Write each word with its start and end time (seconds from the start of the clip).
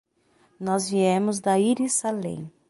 Nós 0.59 0.89
viemos 0.89 1.39
da 1.39 1.59
íris 1.59 1.93
Salem. 1.93 2.51